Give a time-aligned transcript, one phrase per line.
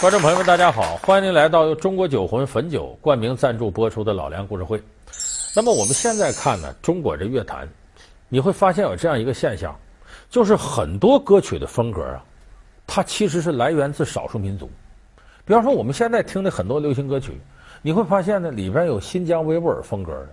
[0.00, 4.76] 观众朋友们，大家好，欢迎您来到由中国酒魂汾酒冠名赞助播出的《老梁故事会》。
[5.54, 7.66] 那么我们现在看呢，中国这乐坛，
[8.28, 9.74] 你会发现有这样一个现象，
[10.28, 12.22] 就是很多歌曲的风格啊，
[12.86, 14.68] 它其实是来源自少数民族。
[15.44, 17.40] 比方说，我们现在听的很多流行歌曲，
[17.80, 20.28] 你会发现呢，里边有新疆维吾尔风格的，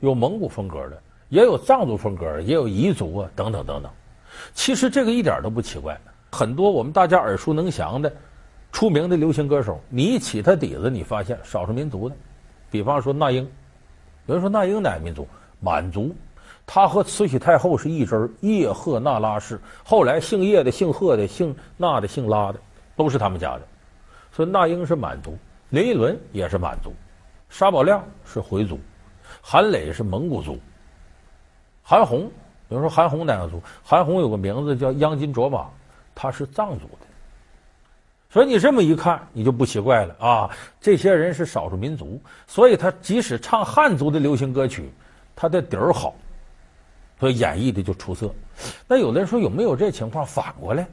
[0.00, 1.00] 有蒙古风格的，
[1.30, 3.90] 也有藏族风格的，也有彝族啊，等等等等。
[4.52, 5.98] 其实这个一点都不奇怪，
[6.30, 8.12] 很多我们大家耳熟能详的。
[8.74, 12.16] 出名的流行歌手，你一起他底子，你发现少数民族的，
[12.72, 13.48] 比方说那英，
[14.26, 15.28] 有人说那英哪个民族？
[15.60, 16.12] 满族，
[16.66, 19.60] 他和慈禧太后是一支儿，叶赫那拉氏。
[19.84, 22.58] 后来姓叶的、姓赫的、姓那的、姓拉的，
[22.96, 23.62] 都是他们家的。
[24.32, 25.38] 所以那英是满族，
[25.70, 26.92] 林依轮也是满族，
[27.48, 28.80] 沙宝亮是回族，
[29.40, 30.58] 韩磊是蒙古族，
[31.80, 32.28] 韩红，
[32.70, 33.62] 有人说韩红哪个族？
[33.84, 35.64] 韩红有个名字叫央金卓玛，
[36.12, 37.03] 他是藏族的。
[38.34, 40.50] 所以你这么一看，你就不奇怪了啊！
[40.80, 44.90] 这些人是少数民族，所以他即使唱汉族的流行歌曲，
[45.36, 46.16] 他的底儿好，
[47.20, 48.34] 所以演绎的就出色。
[48.88, 50.26] 那有的人说有没有这情况？
[50.26, 50.84] 反过来，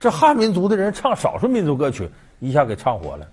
[0.00, 3.28] 这汉民族的人唱少数民族歌曲，一下给唱火了，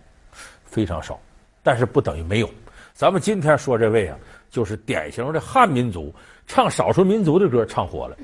[0.63, 1.19] 非常少，
[1.63, 2.49] 但是不等于没有。
[2.93, 4.15] 咱们今天说这位啊，
[4.51, 6.13] 就是典型的汉民族
[6.45, 8.15] 唱少数民族的歌唱火了，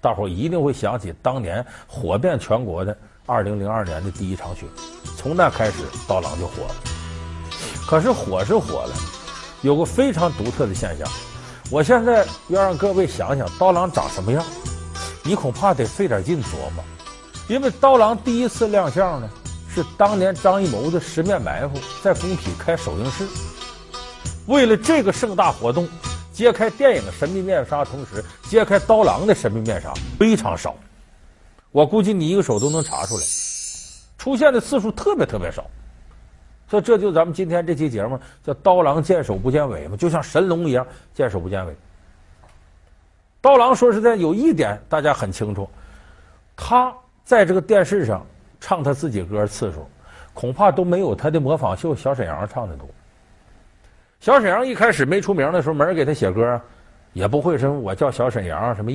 [0.00, 2.96] 大伙一定会想起当年火遍全国的。
[3.26, 4.66] 二零零二年的第一场雪，
[5.16, 6.74] 从那开始刀郎就火了。
[7.86, 8.94] 可是火是火了，
[9.62, 11.08] 有个非常独特的现象。
[11.70, 14.44] 我现在要让各位想想刀郎长什么样，
[15.22, 16.84] 你恐怕得费点劲琢磨。
[17.48, 19.30] 因为刀郎第一次亮相呢，
[19.74, 23.26] 是当年张艺谋的《十面埋伏》在工体开首映式。
[24.46, 25.88] 为了这个盛大活动，
[26.30, 30.76] 揭开电影《神秘面纱》同时揭开刀郎的《神秘面纱》非常少。
[31.74, 33.22] 我估计你一个手都能查出来，
[34.16, 35.68] 出现的次数特别特别少，
[36.68, 41.74] 所以这就咱们今天这期节目叫“刀郎见首不见尾”嘛，就像神龙一样见首不见尾。
[43.40, 45.68] 刀郎说实在有一点大家很清楚，
[46.54, 48.24] 他在这个电视上
[48.60, 49.84] 唱他自己歌次数，
[50.32, 52.88] 恐怕都没有他的模仿秀小沈阳唱的多。
[54.20, 56.60] 小沈阳一开始没出名的时候，没人给他写歌，
[57.14, 58.92] 也不会什么我叫小沈阳什么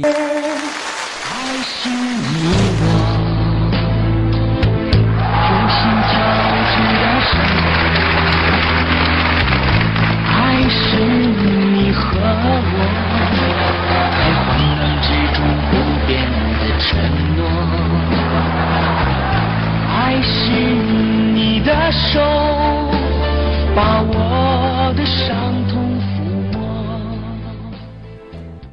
[22.12, 22.20] 手
[23.76, 26.60] 把我的伤痛抚摸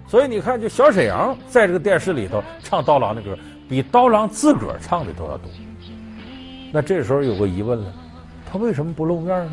[0.09, 3.37] 所以你看，就小沈阳在这个电视里头唱刀郎的歌，
[3.69, 5.51] 比刀郎自个儿唱的都要多。
[6.73, 7.93] 那这时候有个疑问了，
[8.51, 9.53] 他为什么不露面呢？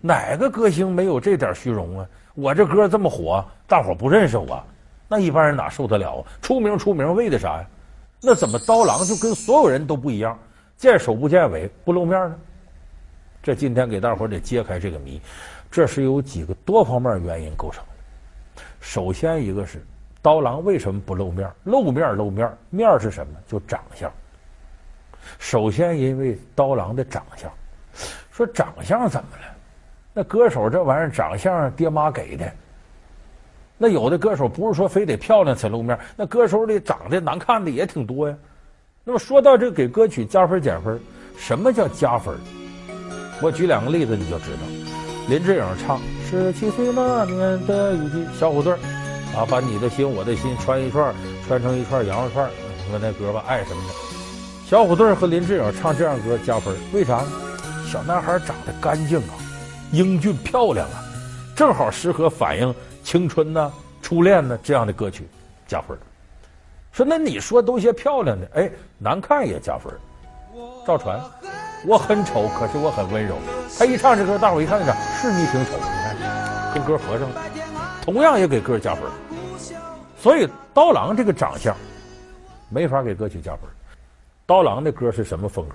[0.00, 2.06] 哪个歌星没有这点虚荣啊？
[2.34, 4.64] 我这歌这么火，大伙不认识我，
[5.06, 6.24] 那一般人哪受得了啊？
[6.40, 7.66] 出名出名为的啥呀？
[8.22, 10.38] 那怎么刀郎就跟所有人都不一样，
[10.78, 12.36] 见首不见尾，不露面呢？
[13.42, 15.20] 这今天给大伙得揭开这个谜，
[15.68, 18.62] 这是由几个多方面原因构成的。
[18.80, 19.84] 首先一个是
[20.20, 21.50] 刀郎为什么不露面？
[21.64, 23.32] 露面露面，面是什么？
[23.48, 24.10] 就长相。
[25.40, 27.50] 首先因为刀郎的长相，
[28.30, 29.42] 说长相怎么了？
[30.14, 32.48] 那歌手这玩意儿长相爹妈给的。
[33.76, 38.36] 那有的歌手不是说非得漂亮才露面，那歌手里长得难看的也挺多呀。
[39.02, 41.00] 那么说到这给歌曲加分减分，
[41.36, 42.36] 什么叫加分？
[43.42, 44.60] 我举两个例子你就知道。
[45.28, 46.00] 林志颖唱。
[46.30, 48.72] 十七岁那年的雨季，小虎队
[49.36, 51.14] 啊，把你的心我的心穿一串，
[51.46, 52.48] 穿成一串羊肉串。
[52.78, 53.94] 你说那歌吧，爱什么的。
[54.66, 57.26] 小虎队和林志颖唱这样歌加分，为啥呢？
[57.86, 59.34] 小男孩长得干净啊，
[59.90, 61.04] 英俊漂亮啊，
[61.54, 63.70] 正好适合反映青春呐、
[64.00, 65.28] 初恋呢这样的歌曲，
[65.66, 65.98] 加分。
[66.92, 69.92] 说那你说都些漂亮的，哎，难看也加分。
[70.86, 71.20] 赵传，
[71.86, 73.36] 我很丑，可是我很温柔。
[73.78, 74.94] 他一唱这歌，大伙一看啥？
[75.20, 75.72] 是你挺丑。
[75.76, 77.42] 你看跟歌合上了，
[78.02, 79.02] 同样也给歌加分，
[80.16, 81.76] 所以刀郎这个长相
[82.68, 83.62] 没法给歌曲加分。
[84.46, 85.74] 刀郎的歌是什么风格？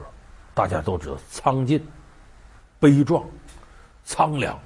[0.54, 1.86] 大家都知道，苍劲、
[2.80, 3.24] 悲壮、
[4.04, 4.58] 苍凉，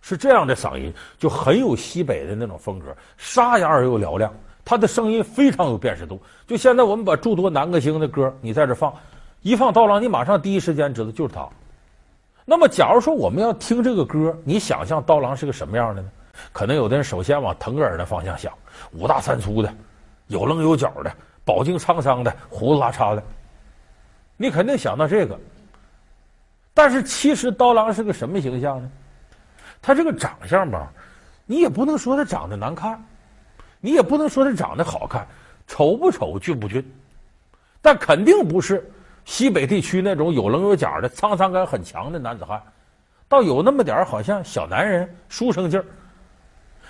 [0.00, 2.86] 是这样的嗓音，就很有西北的那种风格，
[3.16, 4.32] 沙哑而又嘹亮。
[4.64, 6.20] 他的声音非常有辨识度。
[6.46, 8.92] 就现在我们把诸多男歌星的歌你在这放，
[9.42, 11.48] 一放刀郎，你马上第一时间知道就是他。
[12.44, 16.10] 那么，假如说我们要听这个歌，你想象刀郎是个什么样的呢？
[16.52, 18.52] 可能有的人首先往腾格尔的方向想，
[18.92, 19.72] 五大三粗的，
[20.28, 21.12] 有棱有角的，
[21.44, 23.22] 饱经沧桑的，胡子拉碴的。
[24.36, 25.38] 你肯定想到这个。
[26.72, 28.90] 但是其实刀郎是个什么形象呢？
[29.82, 30.92] 他这个长相吧，
[31.44, 33.04] 你也不能说他长得难看，
[33.80, 35.26] 你也不能说他长得好看，
[35.66, 36.84] 丑不丑，俊不俊，
[37.82, 38.88] 但肯定不是
[39.28, 42.62] 西北地区那种有棱有角的沧桑感很强的男子汉，
[43.28, 45.84] 倒有那么点好像小男人书生劲儿。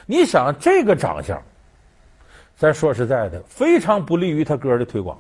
[0.06, 1.37] 你想这个长相，
[2.56, 5.19] 咱说实在的，非常不利于他歌的推广。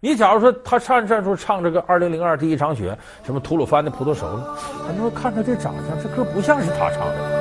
[0.00, 7.36] 你假如说他唱这时候唱这个二零零二第一场雪，什么吐鲁番的葡萄熟了，咱们说看他这长相，这歌不像是他唱的。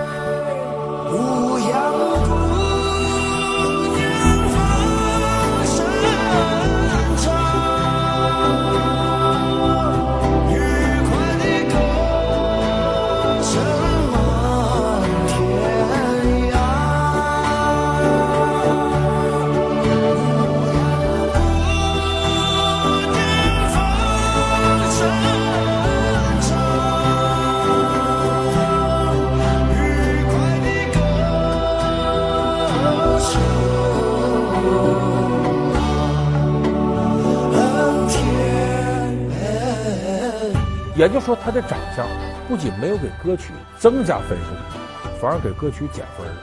[41.06, 42.04] 也就是说，他的长相
[42.48, 46.34] 不仅没有给歌曲增加分数，反而给歌曲减分了。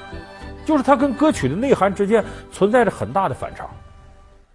[0.64, 3.68] 就是他跟歌曲的内涵之间存在着很大的反差。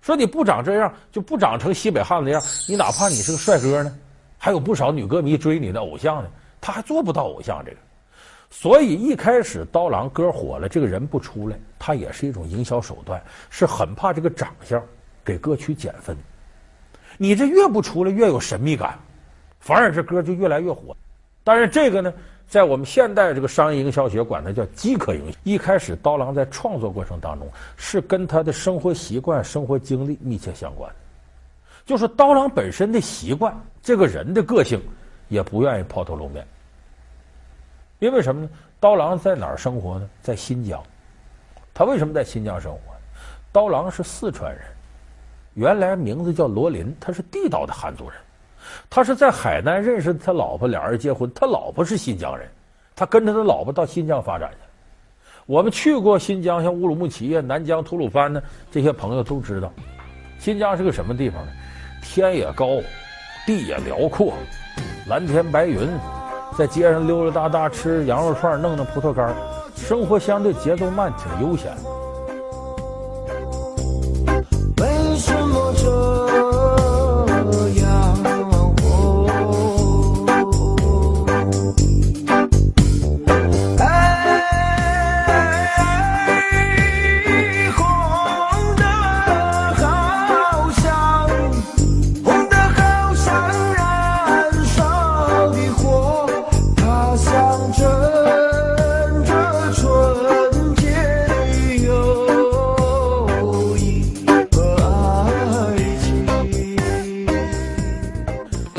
[0.02, 3.94] 说你不长这样，就不长成西北汉子样，你哪怕你是个帅哥呢，
[4.38, 6.30] 还有不少女歌迷追你的偶像呢，
[6.62, 7.78] 他还做不到偶像这个。
[8.50, 14.82] 所以一开始刀郎歌火了，这个人不出来，他也是一种营销手段，是很怕这个长相
[15.26, 16.16] 给歌曲减分。
[17.18, 18.98] 你这越不出来，越有神秘感。
[19.60, 20.96] 反而这歌就越来越火，
[21.44, 22.14] 当然这个呢，
[22.48, 25.38] 在我们现代这个商业营销学管它叫饥渴营销。
[25.44, 30.96] 一开始刀郎在创作过程当中是跟他的生活习惯、生活经历密切相关的，
[31.86, 34.82] 就是刀郎本身的习惯，这个人的个性
[35.28, 36.46] 也不愿意抛头露面。
[38.00, 38.50] 因为什么呢？
[38.80, 40.08] 刀郎在哪儿生活呢？
[40.22, 40.82] 在新疆。
[41.74, 42.80] 他为什么在新疆生活？
[43.52, 44.62] 刀郎是四川人，
[45.56, 48.20] 原来名字叫罗林，他是地道的汉族人。
[48.90, 51.32] 他是在海南认识他老婆，俩人结婚。
[51.34, 52.48] 他老婆是新疆人，
[52.96, 54.58] 他跟着他老婆到新疆发展去。
[55.46, 59.72] 我们去过新疆，像乌鲁木齐啊、南疆、吐鲁番呢，这些朋友都知道，
[60.40, 61.52] 新疆是个什么地方呢？
[62.02, 62.68] 天也高，
[63.46, 64.34] 地也辽阔，
[65.08, 65.90] 蓝天白云，
[66.58, 69.34] 在街上溜溜达达吃羊肉串，弄弄葡萄干，
[69.76, 71.72] 生活相对节奏慢，挺悠闲。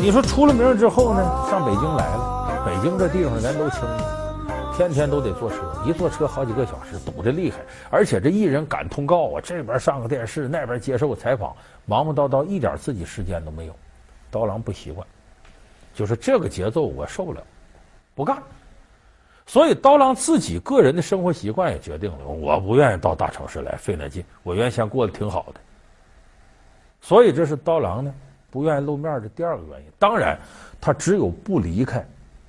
[0.08, 1.20] 你说出了名之后呢，
[1.50, 2.64] 上北京来了。
[2.64, 4.05] 北京这地方咱都清楚，
[4.75, 7.58] 天天都得坐车，一坐车好几个小时，堵得厉害。
[7.90, 13.76] 而且这艺人赶通告啊，这边上个电视，那边接受采访，忙忙叨叨，一点自己时间都没有。
[14.31, 15.06] 刀郎不习惯，
[15.94, 17.43] 就是这个节奏我受不了，
[18.15, 18.38] 不干。
[19.44, 25.60] 所以刀郎自己个人的生活习惯也决定了，我不愿意到大城市来费那劲，我原先过得挺好的。
[27.03, 28.10] 所以这是刀郎呢。
[28.50, 30.38] 不愿意露面的第二个原因，当然，
[30.81, 32.05] 他只有不离开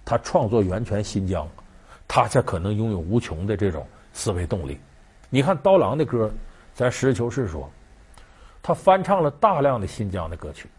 [0.06, 1.48] 他创作源泉新疆，
[2.08, 4.80] 他才可能拥有无穷的这种思维动力。
[5.30, 6.32] 你看刀郎的歌，
[6.74, 7.70] 咱实事求是说，
[8.64, 10.70] 他翻唱了大量的新疆的歌曲，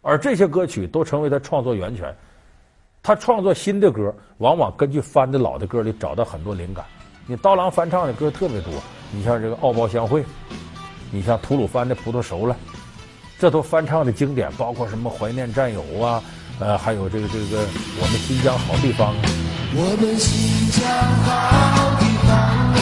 [0.00, 2.14] 而这些歌曲都成为他创作源泉。
[3.02, 6.84] 他创作新的歌，往往根据翻的老的歌里找到很多灵感。
[7.26, 8.72] 你刀郎翻唱的歌特别多，
[9.12, 10.22] 你像这个《敖包相会》，
[11.10, 12.56] 你像吐鲁番的《葡萄熟了》。
[13.42, 16.22] 这都翻唱的经典，包括什么怀念战友啊，
[16.60, 17.66] 呃，还有这个这个
[18.00, 19.16] 我们新疆好地方啊。
[19.74, 20.86] 我们新疆
[21.24, 22.30] 好地方
[22.76, 22.78] 哎，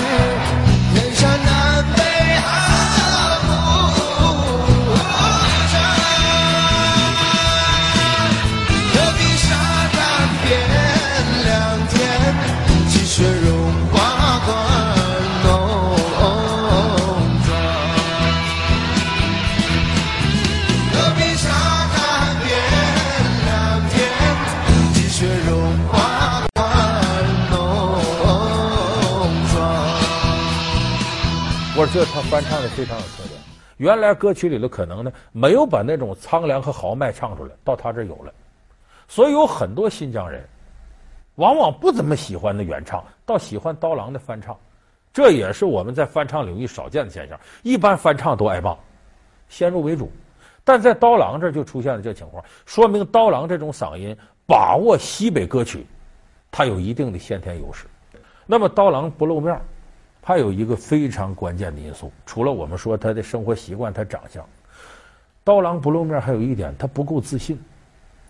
[0.93, 2.10] 天山南北
[31.81, 33.41] 我说这他翻唱的非常有特点。
[33.79, 38.31] 原来歌曲里头可能呢没有把那种苍凉和豪迈唱出来，到他这有了。
[39.09, 40.47] 所以有很多新疆人，
[41.37, 44.55] 往往不怎么喜欢的原唱，倒喜欢刀郎的翻唱，
[45.11, 47.41] 这也是我们在翻唱领域少见的现象。
[47.63, 48.77] 一般翻唱都爱骂，
[49.49, 50.13] 先入为主，
[50.63, 54.15] 但在刀郎这就出现了这情况，说明刀郎这种嗓音
[54.47, 55.87] 把握西北歌曲，
[56.51, 57.87] 他有一定的先天优势。
[58.45, 59.59] 那么刀郎不露面，
[60.23, 64.47] 还有一个非常关键的因素，除了我们说他的生活习惯、他长相，
[65.43, 67.59] 刀郎不露面还有一点，他不够自信。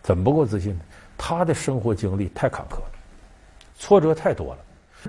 [0.02, 0.80] 怎么不够自信呢？
[1.18, 2.90] 他的生活经历太坎坷了，
[3.76, 4.58] 挫折太多了。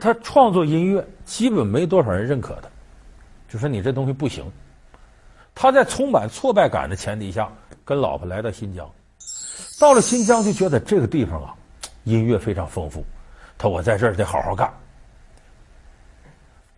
[0.01, 2.67] 他创作音乐基本没多少人认可他，
[3.47, 4.43] 就说你这东西不行。
[5.55, 7.49] 他在充满挫败感的前提下，
[7.85, 8.89] 跟老婆来到新疆，
[9.79, 11.53] 到了新疆就觉得这个地方啊，
[12.03, 13.05] 音乐非常丰富。
[13.57, 14.73] 他我在这儿得好好干。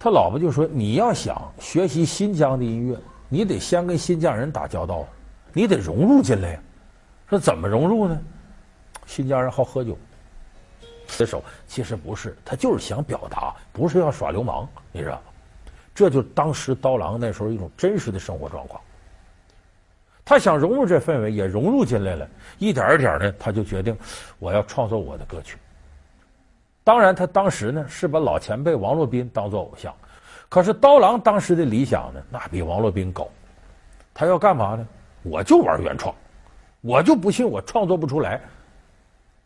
[0.03, 5.07] 他老婆就说：“你要想学习新疆的音乐，你得先跟新疆人打交道，
[5.53, 6.60] 你得融入进来呀。”
[7.29, 8.22] 说怎么融入呢？
[9.05, 9.98] 新疆人好喝酒，
[11.07, 15.22] 这首其实不是，他就是想表达，不是要耍流氓，你知道？
[15.95, 18.81] 这就当时刀郎那时候一种真实的生活状况。
[20.25, 22.27] 他想融入这氛围，也融入进来了，
[22.60, 23.98] 一点一点的，他就决定
[24.38, 25.57] 我要创作我的歌曲。
[26.84, 29.94] 当然，他当时呢是把老前辈王洛宾当做偶像，
[30.50, 33.28] 可是刀郎当时的理想呢，那比王洛宾高。
[34.13, 34.86] 他要干嘛呢？
[35.24, 36.13] 我就玩原创。
[36.82, 38.42] 我就不信我创作不出来，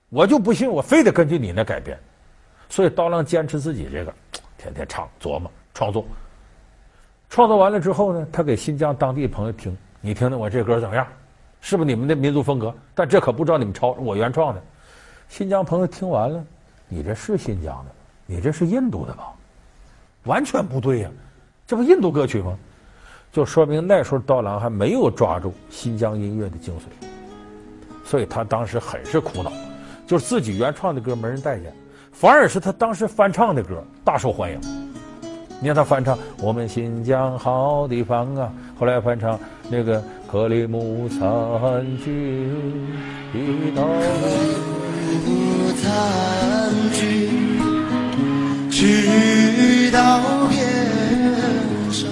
[0.10, 1.96] 我就不信我非得根据你那改编，
[2.68, 4.12] 所以刀郎坚持自己这个，
[4.58, 6.04] 天天唱琢磨创作。
[7.30, 11.06] 创作完了之后呢，他给新疆当地朋友听，你听听我这歌怎么样？
[11.62, 12.74] 是不是你们的民族风格？
[12.96, 14.62] 但这可不知道你们抄，我原创的。
[15.30, 16.44] 新疆朋友听完了，
[16.88, 17.92] 你这是新疆的，
[18.26, 19.34] 你这是印度的吧？
[20.24, 21.10] 完全不对呀，
[21.66, 22.58] 这不印度歌曲吗？
[23.32, 26.84] 就说明那时候刀郎还没有抓住新疆音乐的精髓。
[28.04, 29.52] 所以他当时很是苦恼，
[30.08, 31.74] 就是自己原创的歌没人待见，
[32.12, 34.60] 反而是他当时翻唱的歌大受欢迎。
[35.60, 39.40] 你看他翻唱《我们新疆好地方》啊，后来翻唱
[39.70, 40.00] 那个
[40.32, 41.20] 《克里木残
[41.98, 42.50] 局》，
[43.38, 43.84] 一道
[45.88, 45.96] 残
[46.92, 47.00] 局，
[48.70, 50.58] 直到边
[51.94, 52.10] 上，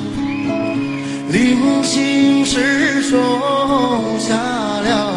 [1.30, 3.18] 临行时种
[4.18, 5.12] 下了。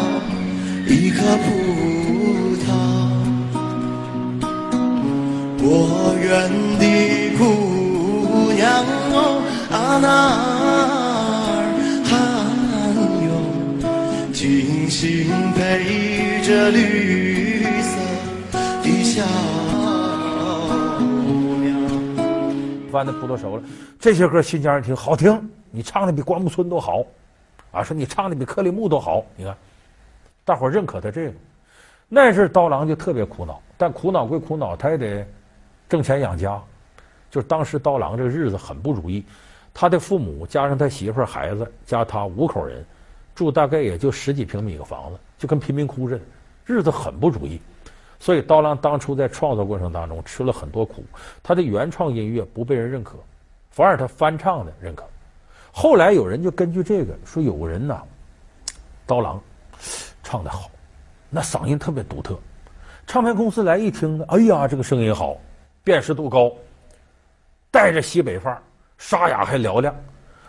[0.87, 1.47] 一颗葡
[2.65, 2.67] 萄，
[5.61, 5.65] 果
[6.21, 6.27] 园
[6.79, 6.83] 的
[7.37, 7.41] 姑
[8.53, 8.61] 娘
[9.13, 9.17] 哦，
[9.71, 10.07] 阿娜
[11.55, 11.57] 尔
[12.03, 12.11] 罕
[13.25, 13.29] 有
[14.33, 14.99] 精心
[15.55, 15.59] 陪
[16.43, 17.28] 着绿
[22.89, 23.63] 翻的葡萄熟了，
[23.99, 27.05] 这些歌新疆人听好听，你唱的比关牧村都好，
[27.71, 29.55] 啊，说你唱的比克里木都好，你看。
[30.43, 31.33] 大伙认可他这个，
[32.07, 35.23] 那阵刀郎就特别苦恼，但苦恼归苦恼，他也得
[35.87, 36.59] 挣钱养家。
[37.29, 39.23] 就是当时刀郎这个日子很不如意，
[39.71, 42.83] 他的父母加上他媳妇、孩子加他五口人，
[43.35, 46.23] 住大概也就十几平米个房子，就跟贫民窟似的，
[46.65, 47.61] 日子很不如意。
[48.19, 51.03] 所以刀郎当初在创作过程当中吃了很多苦，
[51.41, 53.15] 他的原创音乐不被人认可，
[53.71, 55.03] 反而他翻唱的认可。
[55.71, 58.01] 后来有人就根据这个说，有个人呐，
[59.05, 59.41] 刀郎。
[60.21, 60.69] 唱得好，
[61.29, 62.37] 那嗓音特别独特。
[63.07, 65.37] 唱片公司来一听呢，哎呀，这个声音好，
[65.83, 66.51] 辨识度高，
[67.71, 68.61] 带着西北范儿，
[68.99, 69.95] 沙哑还嘹亮，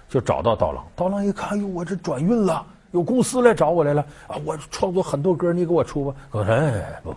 [0.08, 0.84] 就找到刀郎。
[0.94, 4.36] 刀郎一看，哟，我这转运了，有公司来找我来了啊！
[4.44, 6.14] 我创作很多歌，你给我出吧。
[6.32, 7.16] 我说，哎，不不，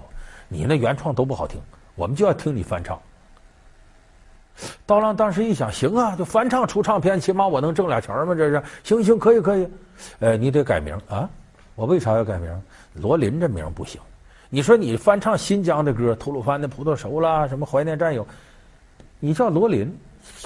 [0.54, 1.60] 你那原创都不好听，
[1.96, 3.00] 我们就要听你翻唱。
[4.86, 9.68] 刀郎当时一想，行啊，就翻唱出唱片，起码我能挣俩钱嘛，这是行行，可以可以。
[10.20, 11.28] 呃，你得改名啊。
[11.74, 12.62] 我为啥要改名？
[12.94, 14.00] 罗林这名不行。
[14.48, 18.24] 你说你翻唱新疆的歌，吐鲁番的葡萄熟了，什么怀念战友，
[19.20, 19.92] 你叫罗林，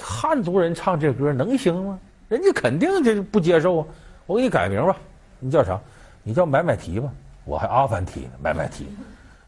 [0.02, 1.98] 汉族人唱这歌能行吗？
[2.28, 3.86] 人家肯定就不接受啊。
[4.24, 4.96] 我给你改名吧，
[5.38, 5.78] 你叫啥？
[6.22, 7.12] 你叫买买提吧。
[7.44, 8.86] 我还阿凡提呢，买买提。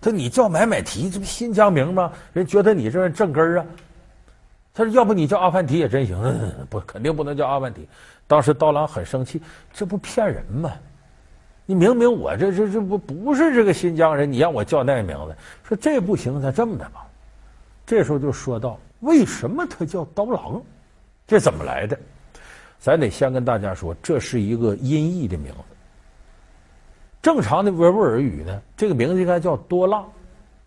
[0.00, 2.10] 他说你叫买买提，这不新疆名吗？
[2.32, 3.66] 人觉得你这正根儿啊。
[4.72, 6.16] 他说要不你叫阿凡提也真行。
[6.70, 7.86] 不，肯定不能叫阿凡提。
[8.26, 9.42] 当时刀郎很生气，
[9.72, 10.72] 这不骗人吗？
[11.66, 17.06] 你明明我这这这不不是这个新疆人，你让我叫那名字，说这不行，咱这么的吧。
[17.84, 20.62] 这时候就说到为什么他叫刀郎，
[21.26, 21.98] 这怎么来的？
[22.78, 25.58] 咱得先跟大家说，这是一个音译的名字。
[27.22, 30.10] 正常的维吾尔语呢，这个名字应该叫多浪。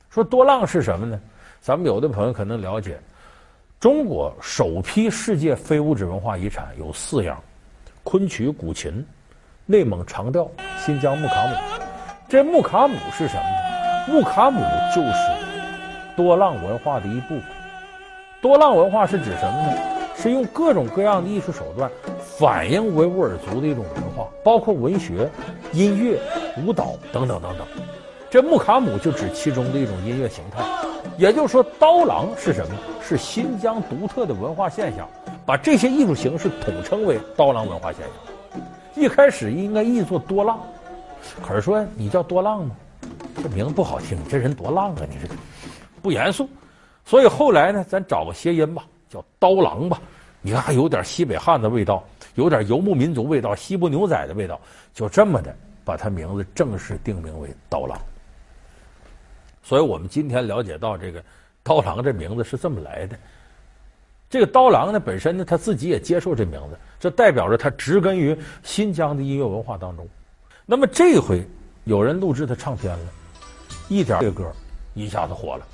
[0.09, 1.19] 说多浪是什么呢？
[1.59, 2.99] 咱们有的朋友可能了解，
[3.79, 7.41] 中国首批世界非物质文化遗产有四样：
[8.03, 9.03] 昆曲、古琴。
[9.65, 10.45] 内蒙长调、
[10.77, 11.55] 新疆木卡姆，
[12.27, 14.13] 这木卡姆是什么呢？
[14.13, 14.59] 木卡姆
[14.93, 15.13] 就是
[16.17, 17.43] 多浪文化的一部分。
[18.41, 19.77] 多浪文化是指什么呢？
[20.17, 21.89] 是用各种各样的艺术手段
[22.37, 25.29] 反映维吾尔族的一种文化，包括文学、
[25.71, 26.19] 音乐、
[26.65, 27.67] 舞蹈等等等等。
[28.29, 30.63] 这木卡姆就指其中的一种音乐形态。
[31.17, 32.75] 也就是说，刀郎是什么？
[33.03, 35.07] 是新疆独特的文化现象，
[35.45, 38.61] 把这些艺术形式统称为刀郎文化现象。
[38.95, 40.59] 一开始应该译作多浪。
[41.45, 42.75] 可是说你叫多浪吗？
[43.43, 45.01] 这名字不好听，这人多浪啊！
[45.09, 45.27] 你这
[46.01, 46.49] 不严肃，
[47.05, 50.01] 所以后来呢，咱找个谐音吧，叫刀郎吧。
[50.41, 52.03] 你看还有点西北汉的味道，
[52.35, 54.59] 有点游牧民族味道，西部牛仔的味道，
[54.93, 57.99] 就这么的把他名字正式定名为刀郎。
[59.61, 61.23] 所以我们今天了解到这个
[61.63, 63.17] 刀郎这名字是这么来的。
[64.29, 70.07] 这个刀郎呢，本身呢他自己也接受这名字，这代表着他植根于新疆的音乐文化当中。
[70.65, 71.45] 那么这回
[71.83, 73.05] 有人录制他唱片了，
[73.89, 74.51] 一点这歌
[74.95, 75.67] 一下子火了。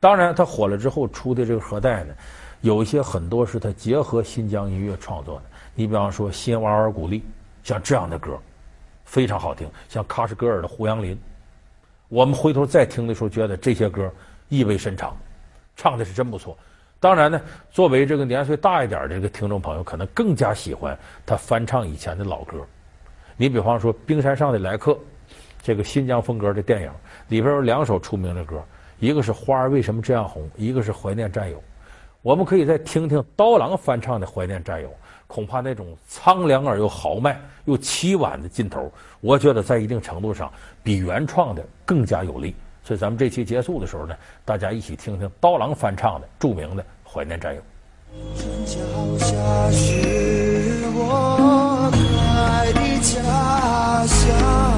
[0.00, 2.14] 当然，他火了之后出的这个盒带呢，
[2.60, 5.42] 有一些很多是他结合新疆音乐创作的。
[5.74, 7.20] 你比方说《新瓦尔古丽》，
[7.62, 8.36] 像这样的歌
[9.04, 11.14] 非常好听，像喀什噶尔的《胡杨林》，
[12.08, 14.10] 我们回头再听的时候，觉得这些歌
[14.48, 15.16] 意味深长，
[15.76, 16.56] 唱的是真不错。
[17.00, 22.56] 当然呢，作为这个年岁大一点的这个听众朋友，可能更加喜欢他翻唱以前的老歌。
[23.36, 24.92] 你比方说《冰山上的来客》，
[25.62, 26.90] 这个新疆风格的电影
[27.28, 28.60] 里边有两首出名的歌，
[28.98, 31.56] 一个是《花儿为什么这样红》，一个是《怀念战友》。
[32.28, 34.88] 我们可以再听听刀郎翻唱的《怀念战友》，
[35.26, 38.92] 恐怕那种苍凉而又豪迈又凄婉的劲头，
[39.22, 42.54] 我觉得在一定程度上比原创的更加有力。
[42.84, 47.62] 所以咱们这期结束的时候呢，大家一起听听刀郎翻唱的著名的《怀念战友》。
[53.00, 54.77] 家乡，